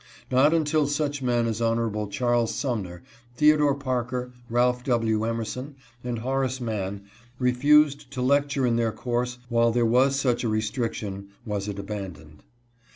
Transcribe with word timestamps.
Not 0.31 0.51
until 0.51 0.87
such 0.87 1.21
men 1.21 1.45
as 1.45 1.61
Hon. 1.61 2.09
Chas. 2.09 2.55
Sumner, 2.55 3.03
Theodore 3.35 3.75
Parker, 3.75 4.33
Ralph 4.49 4.83
W. 4.85 5.25
Emerson, 5.25 5.75
and 6.03 6.17
Horace 6.17 6.59
Mann 6.59 7.03
refused 7.37 8.09
to 8.13 8.21
lecture 8.23 8.65
in 8.65 8.77
their 8.77 8.91
course 8.91 9.37
while 9.49 9.69
there 9.71 9.85
was 9.85 10.15
such 10.15 10.43
a 10.43 10.49
restriction 10.49 11.27
was 11.45 11.67
it 11.67 11.75
aban 11.75 12.13
doned. 12.15 12.39